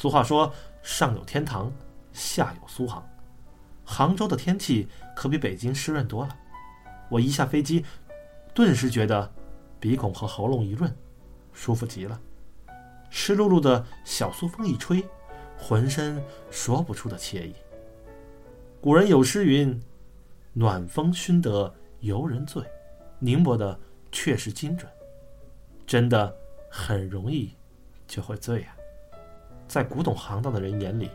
[0.00, 1.72] 俗话说：“上有天堂，
[2.12, 3.04] 下有苏杭。”
[3.84, 4.86] 杭州的天气
[5.16, 6.36] 可比北京湿润多了。
[7.10, 7.84] 我一下飞机，
[8.54, 9.28] 顿时觉得
[9.80, 10.96] 鼻孔和喉咙一润，
[11.52, 12.20] 舒服极了。
[13.10, 15.04] 湿漉漉的小苏风一吹，
[15.58, 17.52] 浑身说不出的惬意。
[18.80, 19.82] 古人有诗云
[20.54, 22.62] ：“暖风熏得游人醉。”
[23.18, 23.76] 宁波的
[24.12, 24.88] 确实精准，
[25.84, 26.32] 真的
[26.70, 27.52] 很容易
[28.06, 28.77] 就会醉啊。
[29.68, 31.10] 在古董行当的人眼里，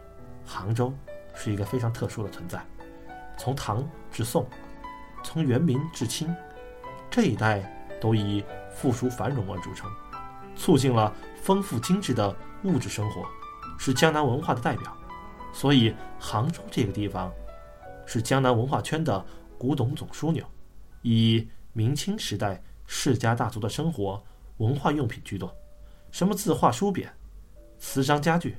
[0.46, 0.94] 杭州
[1.34, 2.64] 是一个非常特殊的存在。
[3.38, 4.48] 从唐至宋，
[5.24, 6.34] 从元明至清，
[7.10, 7.62] 这一代
[8.00, 9.90] 都以富庶繁荣而著称，
[10.56, 13.26] 促进了丰富精致的物质生活，
[13.78, 14.96] 是江南文化的代表。
[15.52, 17.34] 所以，杭州这个地方
[18.06, 19.26] 是江南文化圈的
[19.58, 20.46] 古董总枢纽，
[21.02, 21.48] 以。
[21.76, 24.24] 明清时代世家大族的生活
[24.58, 25.52] 文化用品居多，
[26.12, 27.10] 什么字画书匾、
[27.86, 28.58] 瓷商家具、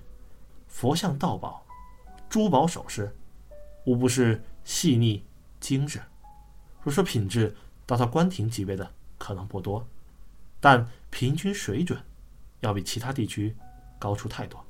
[0.69, 1.65] 佛像道宝、
[2.29, 3.13] 珠宝首饰，
[3.87, 5.25] 无不是细腻
[5.59, 5.99] 精致。
[6.83, 9.85] 若说品质达到官廷级别的，可能不多，
[10.61, 11.99] 但平均水准
[12.61, 13.57] 要比其他地区
[13.99, 14.63] 高出太多。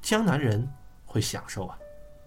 [0.00, 0.66] 江南人
[1.04, 1.78] 会享受啊，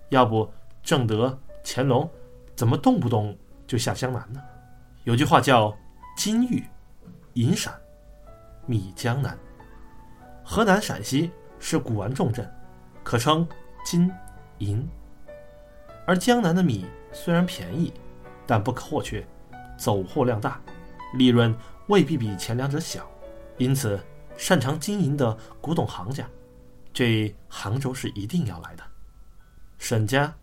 [0.09, 0.50] 要不
[0.84, 2.09] 正德、乾隆
[2.56, 4.41] 怎么动不动就下江南呢？
[5.03, 5.75] 有句话叫
[6.16, 6.63] “金玉
[7.34, 7.73] 银闪，
[8.67, 9.38] 米江南”。
[10.45, 12.50] 河南、陕西是古玩重镇，
[13.04, 13.48] 可称
[13.86, 14.12] 金
[14.60, 14.88] 银。
[16.08, 17.94] 而江南的米虽然便宜，
[18.48, 19.26] 但不可或缺，
[19.78, 20.60] 走货量大，
[21.16, 21.56] 利润
[21.88, 23.06] 未必比前两者小。
[23.58, 24.00] 因此，
[24.38, 26.26] 擅长金银的古董行家，
[26.94, 28.84] 这杭州是一定要来的。
[29.78, 30.34] 沈家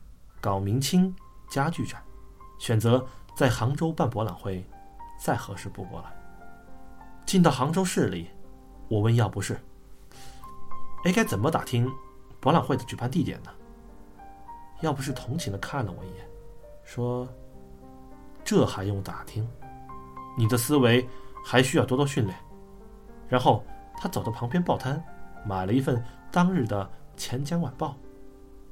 [0.41, 1.15] 搞明清
[1.51, 2.03] 家具展，
[2.59, 3.05] 选择。
[3.37, 4.65] 在杭州办博览会，
[5.23, 6.11] 再合适不过了。
[7.27, 8.31] 进到杭州市里，
[8.89, 9.61] 我问要不是，
[11.07, 11.89] 哎，该怎么打听
[12.41, 13.51] 博览会的举办地点呢？
[14.81, 16.29] 要不是同情的看了我一眼，
[16.83, 17.29] 说
[18.43, 19.49] ：“这还用打听？
[20.37, 21.09] 你的思维
[21.45, 22.37] 还需要多多训练。”
[23.31, 23.65] 然后
[23.97, 25.01] 他走到旁边报摊，
[25.47, 26.85] 买了一份当日的
[27.17, 27.91] 《钱江晚报》，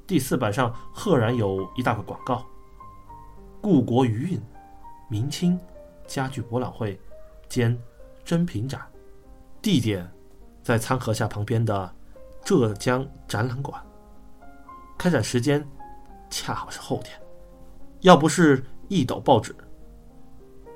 [0.05, 2.45] 第四版上赫然有一大个广告
[3.63, 4.43] ：“故国余韵。”
[5.09, 5.57] 明清
[6.05, 7.01] 家具博览会
[7.49, 7.81] 兼
[8.25, 8.81] 珍品展，
[9.63, 10.13] 地点
[10.65, 11.95] 在苍河下旁边的
[12.45, 13.83] 浙江展览馆。
[14.99, 15.67] 开展时间
[16.31, 17.19] 恰好是后天。
[18.01, 19.55] 要不是一抖报纸，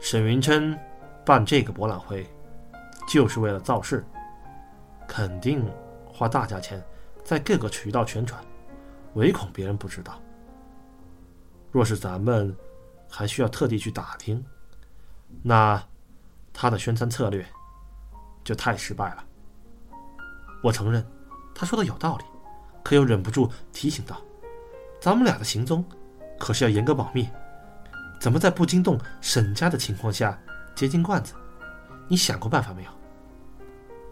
[0.00, 0.78] 沈云琛
[1.24, 2.26] 办这个博览会
[3.06, 4.04] 就是为了造势，
[5.06, 5.64] 肯定
[6.06, 6.82] 花大价钱
[7.22, 8.42] 在各个渠道宣传，
[9.14, 10.20] 唯恐别人不知道。
[11.70, 12.56] 若是咱们。
[13.10, 14.44] 还需要特地去打听，
[15.42, 15.82] 那
[16.52, 17.42] 他的宣传策略
[18.44, 19.24] 就太失败了。
[20.62, 21.02] 我承认
[21.58, 22.24] 他说的有道理，
[22.84, 24.16] 可又忍不住提醒道
[25.02, 25.84] ：“咱们俩的行踪
[26.38, 27.28] 可是要严格保密，
[28.20, 30.38] 怎么在不惊动沈家的情况下
[30.76, 31.34] 接近罐子？
[32.06, 32.90] 你想过办法没有？”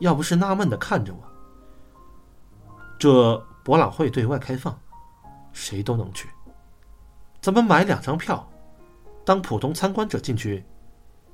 [0.00, 1.22] 要不是纳闷的看着我，
[2.98, 4.76] 这博览会对外开放，
[5.52, 6.28] 谁都能去，
[7.40, 8.44] 咱们买两张票。
[9.24, 10.64] 当普通参观者进去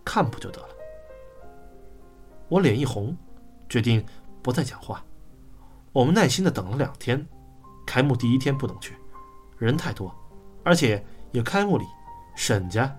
[0.04, 0.68] 看不就得了？
[2.48, 3.16] 我脸一红，
[3.68, 4.04] 决定
[4.42, 5.02] 不再讲话。
[5.92, 7.26] 我们耐心的等了两天，
[7.86, 8.96] 开幕第一天不能去，
[9.58, 10.14] 人太多，
[10.64, 11.84] 而且有开幕礼，
[12.34, 12.90] 沈家、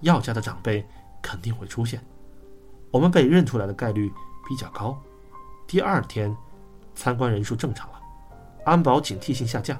[0.00, 0.84] 药家的长辈
[1.22, 2.04] 肯定会出现，
[2.90, 4.12] 我们被认出来的概率
[4.48, 5.00] 比较高。
[5.68, 6.36] 第二天，
[6.92, 8.00] 参观人数正常了，
[8.64, 9.78] 安保警惕性下降，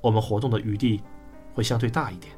[0.00, 1.00] 我们活动的余地
[1.54, 2.34] 会相对大一点。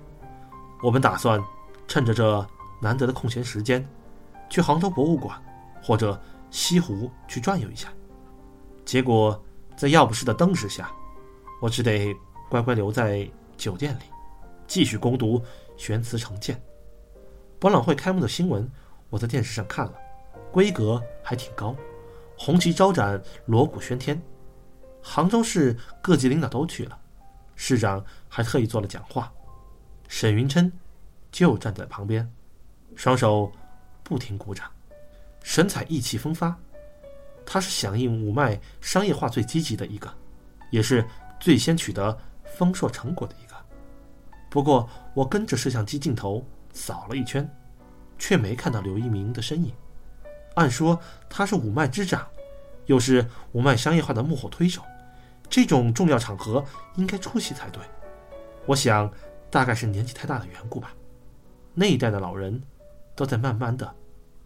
[0.83, 1.43] 我们打算
[1.89, 2.47] 趁着这
[2.83, 3.89] 难得的空闲时间，
[4.51, 5.43] 去杭州博物馆
[5.83, 7.89] 或者西湖去转悠一下。
[8.85, 9.43] 结果
[9.77, 10.91] 在药不师的灯之下，
[11.61, 12.15] 我只得
[12.49, 14.05] 乖乖留在酒店里，
[14.67, 15.43] 继续攻读
[15.77, 16.61] 玄慈成鉴。
[17.59, 18.69] 博览会开幕的新闻
[19.11, 19.95] 我在电视上看了，
[20.51, 21.77] 规格还挺高，
[22.39, 24.21] 红旗招展，锣鼓喧天。
[25.03, 26.99] 杭州市各级领导都去了，
[27.55, 29.33] 市长还特意做了讲话。
[30.09, 30.73] 沈云琛
[31.31, 32.29] 就站在旁边，
[32.95, 33.53] 双手
[34.03, 34.71] 不停鼓掌，
[35.43, 36.57] 神采意气风发。
[37.47, 40.13] 他是响应五脉商业化最积极的一个，
[40.71, 41.03] 也是
[41.41, 43.55] 最先取得丰硕成果的一个。
[44.51, 47.49] 不过，我跟着摄像机镜头扫了一圈，
[48.19, 49.73] 却没看到刘一鸣的身影。
[50.57, 51.01] 按说
[51.31, 52.27] 他是五脉之长，
[52.87, 54.83] 又是五脉商业化的幕后推手，
[55.49, 56.63] 这种重要场合
[56.97, 57.81] 应该出席才对。
[58.67, 59.11] 我想。
[59.49, 60.93] 大概是年纪太大的缘故吧，
[61.73, 62.61] 那一代的老人，
[63.15, 63.95] 都在慢慢的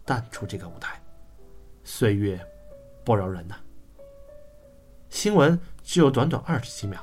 [0.05, 1.01] 淡出这个舞台。
[1.83, 2.39] 岁月
[3.03, 3.55] 不饶人呐。
[5.09, 6.99] 新闻只有短短二十几秒。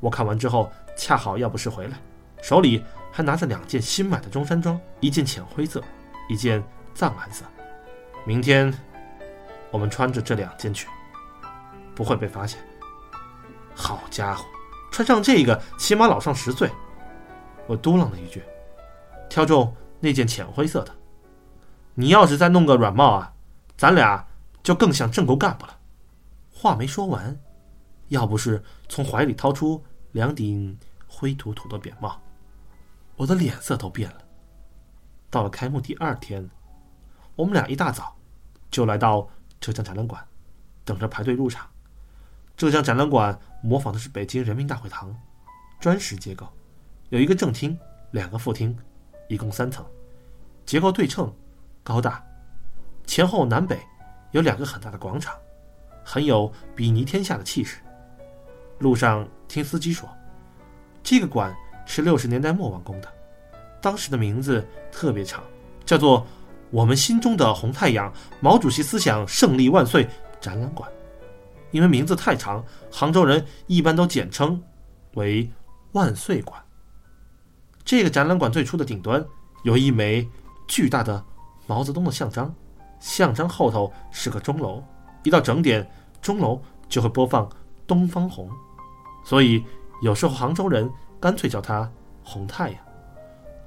[0.00, 1.96] 我看完之后，恰好要不是回来，
[2.42, 5.82] 手里还拿着两件新买的中山装，一件浅灰色，
[6.28, 6.62] 一件
[6.94, 7.44] 藏蓝色。
[8.26, 8.72] 明天
[9.70, 10.86] 我们穿着这两件去，
[11.94, 12.60] 不会被发现。
[13.74, 14.44] 好家伙，
[14.90, 16.70] 穿上这个起码老上十岁。
[17.66, 18.42] 我嘟囔了一句，
[19.28, 20.94] 挑中那件浅灰色的。
[21.94, 23.32] 你要是再弄个软帽啊，
[23.76, 24.26] 咱俩
[24.66, 25.78] 就更像正沟干部了。
[26.52, 27.38] 话没说完，
[28.08, 29.80] 要不是从怀里掏出
[30.10, 30.76] 两顶
[31.06, 32.20] 灰土土的扁帽，
[33.14, 34.16] 我的脸色都变了。
[35.30, 36.50] 到了开幕第二天，
[37.36, 38.16] 我们俩一大早
[38.68, 39.28] 就来到
[39.60, 40.20] 浙江展览馆，
[40.84, 41.70] 等着排队入场。
[42.56, 45.16] 浙江展览馆模仿的是北京人民大会堂，
[45.78, 46.44] 砖石结构，
[47.10, 47.78] 有一个正厅，
[48.10, 48.76] 两个副厅，
[49.28, 49.86] 一共三层，
[50.64, 51.32] 结构对称，
[51.84, 52.20] 高大，
[53.06, 53.80] 前后南北
[54.32, 55.34] 有两个很大的广场，
[56.04, 57.78] 很有比拟天下的气势。
[58.78, 60.08] 路上听司机说，
[61.02, 61.54] 这个馆
[61.86, 63.08] 是六十年代末完工的，
[63.80, 65.42] 当时的名字特别长，
[65.84, 66.26] 叫做
[66.70, 70.06] “我们心中的红太阳，毛主席思想胜利万岁
[70.40, 70.90] 展览馆”。
[71.72, 74.62] 因为名字太长，杭州人一般都简称
[75.14, 75.50] 为
[75.92, 76.62] “万岁馆”。
[77.84, 79.24] 这个展览馆最初的顶端
[79.62, 80.28] 有一枚
[80.66, 81.24] 巨大的
[81.66, 82.54] 毛泽东的像章，
[82.98, 84.82] 象章后头是个钟楼，
[85.22, 85.88] 一到整点，
[86.20, 87.48] 钟楼就会播放
[87.86, 88.48] 《东方红》，
[89.24, 89.64] 所以
[90.02, 90.90] 有时候杭州人
[91.20, 91.90] 干脆叫它
[92.24, 92.78] “红太阳”。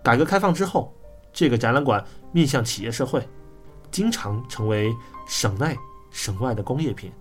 [0.03, 0.93] 改革开放之后，
[1.31, 3.27] 这个展览馆面向企业社会，
[3.91, 4.93] 经常成为
[5.27, 5.77] 省内
[6.09, 7.11] 省外的工业品。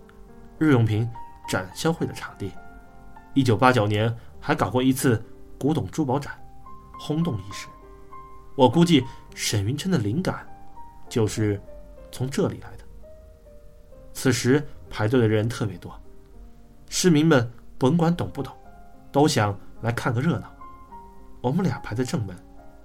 [0.57, 1.09] 日用品
[1.47, 2.51] 展销会的场地，
[3.33, 5.23] 一九八九年还搞过一次
[5.57, 6.33] 古董珠宝展，
[6.99, 7.67] 轰动一时。
[8.55, 10.45] 我估计沈云琛的灵感
[11.07, 11.61] 就是
[12.11, 12.83] 从这里来的。
[14.13, 15.93] 此时排队的人特别多，
[16.89, 18.53] 市民们甭管懂不懂，
[19.11, 20.51] 都想来看个热闹。
[21.41, 22.35] 我们俩排在正门，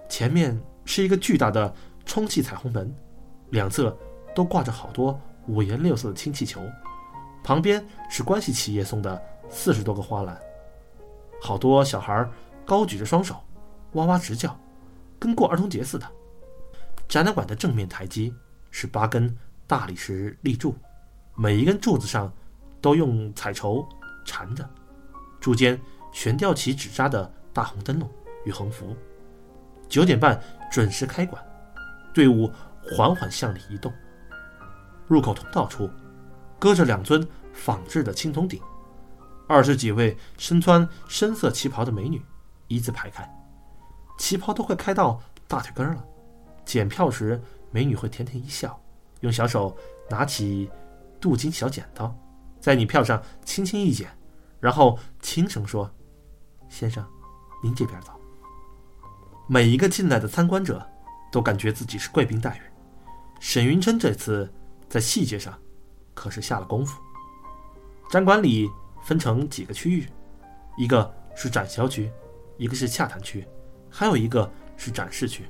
[0.09, 1.75] 前面是一个巨大的
[2.07, 2.95] 充气彩虹门，
[3.51, 3.97] 两侧
[4.35, 6.61] 都挂着好多五颜六色的氢气球。
[7.43, 10.39] 旁边是关系企业送的四十多个花篮，
[11.41, 12.29] 好多小孩
[12.65, 13.35] 高举着双手，
[13.93, 14.57] 哇哇直叫，
[15.19, 16.07] 跟过儿童节似的。
[17.09, 18.33] 展览馆的正面台阶
[18.77, 19.33] 是八根
[19.69, 20.75] 大理石立柱，
[21.37, 22.33] 每一根柱子上
[22.81, 23.89] 都用彩绸
[24.25, 24.69] 缠着，
[25.41, 25.81] 柱间
[26.13, 28.11] 悬吊起纸扎的大红灯笼
[28.45, 28.97] 与横幅。
[29.89, 30.43] 九点半
[30.73, 31.41] 准时开馆，
[32.13, 32.51] 队伍
[32.83, 33.93] 缓缓向里移动。
[35.07, 35.89] 入口通道处。
[36.59, 38.59] 搁着两尊仿制的青铜鼎，
[39.47, 42.21] 二十几位身穿深色旗袍的美女
[42.69, 43.29] 一字排开，
[44.19, 46.03] 旗袍都快开到大腿根了。
[46.65, 47.39] 检票时，
[47.75, 48.81] 美女会甜甜一笑，
[49.23, 49.77] 用小手
[50.09, 50.71] 拿起
[51.19, 52.17] 镀金小剪刀，
[52.61, 54.09] 在你票上轻轻一剪，
[54.61, 55.91] 然后轻声说
[56.71, 57.05] ：“先生，
[57.65, 58.13] 您这边走。”
[59.51, 60.89] 每一个进来的参观者
[61.33, 62.61] 都感觉自己是贵宾待遇。
[63.41, 64.49] 沈云琛这次
[64.89, 65.53] 在细节上。
[66.15, 67.03] 可是下了功夫。
[68.09, 68.71] 展馆里
[69.03, 70.09] 分成几个区域，
[70.77, 72.09] 一个是展销区，
[72.57, 73.45] 一个是洽谈区，
[73.91, 75.45] 还有一个是展示区。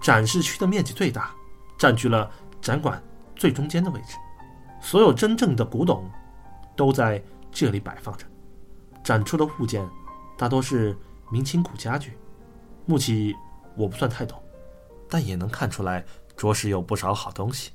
[0.00, 1.34] 展示区的面积最大，
[1.78, 2.30] 占据了
[2.60, 3.02] 展馆
[3.36, 4.16] 最中间的位置，
[4.80, 6.10] 所有真正的古董
[6.76, 8.24] 都在这里摆放着。
[9.04, 9.86] 展出的物件
[10.36, 10.96] 大多是
[11.30, 12.16] 明清古家具，
[12.86, 13.34] 木器
[13.76, 14.42] 我不算太懂，
[15.08, 16.04] 但也能看出来
[16.36, 17.70] 着实有不少好东西，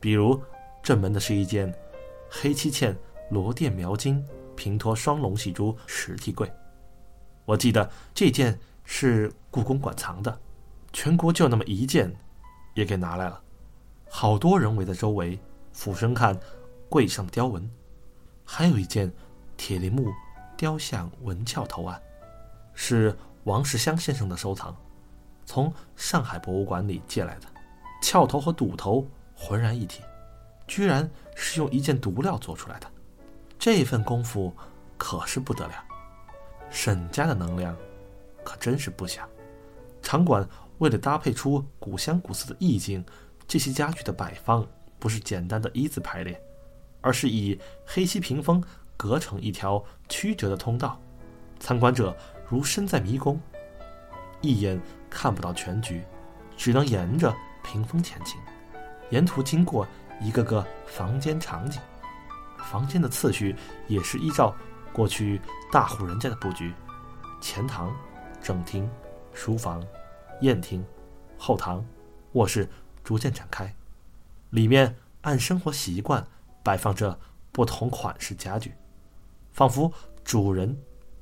[0.00, 0.40] 比如。
[0.82, 1.74] 正门的是一件
[2.30, 2.94] 黑漆嵌
[3.28, 4.24] 罗甸描金
[4.54, 6.48] 平托双龙戏珠实体柜，
[7.44, 10.38] 我记得这件是故宫馆藏的，
[10.96, 12.10] 全国就那么一件，
[12.72, 13.38] 也给拿来了。
[14.08, 15.38] 好多人围在周围
[15.70, 16.34] 俯身看
[16.88, 17.70] 柜上的雕纹，
[18.46, 19.12] 还有一件
[19.58, 20.10] 铁林木
[20.56, 22.00] 雕像纹翘头案，
[22.72, 24.74] 是王世襄先生的收藏，
[25.44, 27.46] 从上海博物馆里借来的，
[28.00, 30.02] 翘头和堵头浑然一体。
[30.66, 32.90] 居然是用一件毒料做出来的，
[33.58, 34.50] 这份功夫
[34.96, 35.74] 可是不得了。
[36.70, 37.76] 沈家的能量
[38.42, 39.28] 可真是不小。
[40.00, 40.48] 场馆
[40.78, 43.04] 为了搭配出古香古色的意境，
[43.46, 44.66] 这些家具的摆放
[44.98, 46.40] 不是简单的一字排列，
[47.00, 48.62] 而是以黑漆屏风
[48.96, 51.00] 隔成一条曲折的通道。
[51.58, 52.16] 参观者
[52.48, 53.40] 如身在迷宫，
[54.40, 56.02] 一眼看不到全局，
[56.56, 58.36] 只能沿着屏风前进，
[59.10, 59.86] 沿途经过。
[60.18, 61.78] 一个个房间场景，
[62.56, 63.54] 房间的次序
[63.86, 64.56] 也是依照
[64.90, 65.38] 过去
[65.70, 66.72] 大户人家的布局：
[67.38, 67.94] 前堂、
[68.42, 68.88] 正厅、
[69.34, 69.84] 书房、
[70.40, 70.84] 宴厅、
[71.38, 71.84] 后堂、
[72.32, 72.68] 卧室
[73.02, 73.74] 逐渐展开。
[74.50, 76.26] 里面按生活习惯
[76.62, 77.18] 摆放着
[77.52, 78.74] 不同款式家具，
[79.52, 79.92] 仿佛
[80.24, 80.76] 主人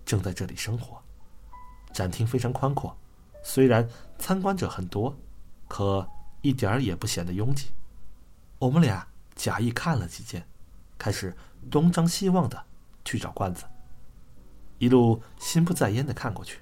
[0.05, 1.03] 正在这里生活。
[1.93, 2.97] 展厅非常宽阔，
[3.43, 5.17] 虽然参观者很多，
[5.69, 6.07] 可
[6.43, 7.69] 一点儿也不显得拥挤。
[8.59, 10.47] 我们俩假意看了几件，
[10.99, 11.37] 开始
[11.71, 12.65] 东张西望的
[13.05, 13.65] 去找罐子，
[14.79, 16.61] 一路心不在焉的看过去。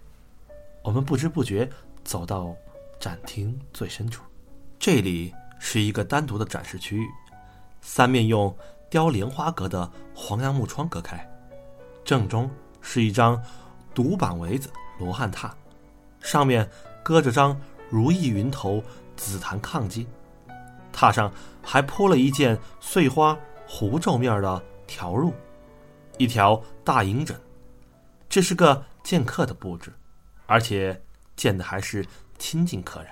[0.84, 1.70] 我们不知不觉
[2.04, 2.54] 走到
[3.00, 4.22] 展厅最深处，
[4.78, 7.06] 这里是一个单独的展示区域，
[7.80, 8.54] 三面用
[8.90, 11.26] 雕莲花格的黄杨木窗隔开，
[12.04, 13.42] 正中是一张
[13.94, 14.70] 独板围子。
[14.98, 15.50] 罗汉榻，
[16.20, 16.68] 上面
[17.02, 18.80] 搁着张如意云头
[19.16, 20.06] 紫檀炕巾，
[20.92, 25.32] 榻上还铺了一件碎花湖皱面的条褥，
[26.18, 27.36] 一条大银枕。
[28.28, 29.92] 这是个见客的布置，
[30.46, 31.02] 而且
[31.36, 32.06] 见的还是
[32.38, 33.10] 亲近客人，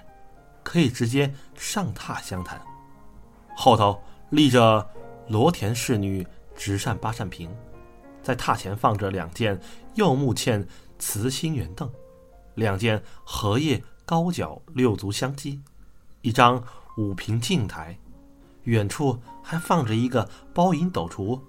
[0.63, 2.61] 可以直接上榻相谈。
[3.57, 4.01] 后头
[4.31, 4.89] 立着
[5.29, 7.51] 罗田侍女直扇八扇屏，
[8.23, 9.61] 在榻前放着两件
[9.95, 10.67] 柚木嵌。
[11.03, 11.91] 瓷心圆凳，
[12.57, 15.59] 两件荷叶高脚六足香几，
[16.21, 16.63] 一张
[16.99, 17.99] 五平镜台，
[18.65, 21.41] 远处还放着一个包银斗橱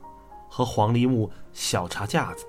[0.50, 2.46] 和黄梨木小茶架子。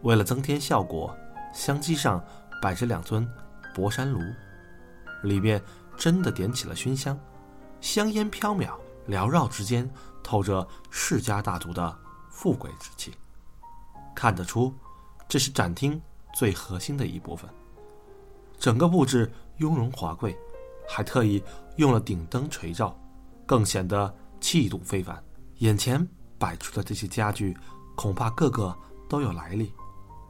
[0.00, 1.14] 为了增添效果，
[1.52, 2.24] 香几上
[2.64, 3.30] 摆着两尊
[3.74, 4.22] 博山炉，
[5.22, 5.62] 里面
[5.98, 7.14] 真的点起了熏香，
[7.82, 8.70] 香烟飘渺，
[9.06, 9.86] 缭绕之间
[10.22, 11.94] 透着世家大族的
[12.30, 13.12] 富贵之气。
[14.16, 14.74] 看得出，
[15.28, 16.00] 这是展厅。
[16.34, 17.48] 最核心的一部分，
[18.58, 20.34] 整个布置雍容华贵，
[20.88, 21.40] 还特意
[21.76, 22.98] 用了顶灯垂照，
[23.44, 25.22] 更显得气度非凡。
[25.58, 26.04] 眼前
[26.38, 27.54] 摆出的这些家具，
[27.94, 28.74] 恐怕个个
[29.06, 29.70] 都有来历，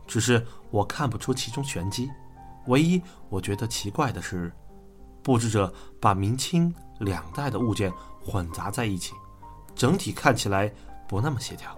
[0.07, 2.11] 只是我看不出其中玄机。
[2.67, 4.53] 唯一我觉得奇怪的是，
[5.23, 9.15] 布置者把明清两代的物件混杂在一起，
[9.75, 10.73] 整体看起来
[11.09, 11.77] 不那么协调。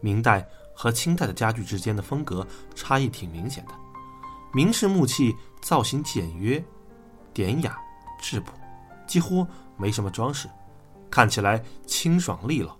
[0.00, 0.48] 明代。
[0.80, 2.46] 和清代的家具之间的风格
[2.76, 3.72] 差异挺明显的。
[4.54, 6.64] 明式木器造型简约、
[7.34, 7.76] 典雅、
[8.20, 8.52] 质朴，
[9.04, 9.44] 几乎
[9.76, 10.48] 没什么装饰，
[11.10, 12.78] 看起来清爽利落。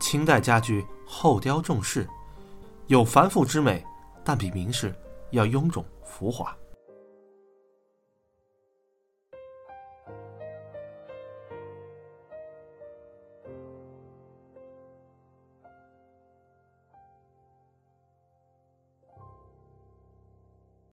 [0.00, 2.08] 清代家具厚雕重饰，
[2.86, 3.84] 有繁复之美，
[4.24, 4.98] 但比明式
[5.32, 5.84] 要臃肿
[6.18, 6.56] 浮华。